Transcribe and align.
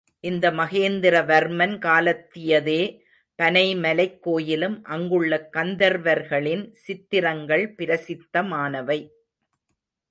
இந்த 0.19 0.51
மகேந்திர 0.51 1.15
வர்மன் 1.25 1.75
காலத்தியதே 1.79 2.79
பனைமலைக் 3.39 4.19
கோயிலும் 4.19 4.83
அங்குள்ள 4.83 5.49
கந்தர்வர்களின் 5.53 6.71
சித்திரங்கள் 6.71 7.75
பிரசித்தமானவை. 7.77 8.99